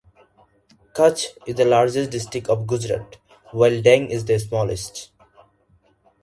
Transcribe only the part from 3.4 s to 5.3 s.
while Dang is the smallest.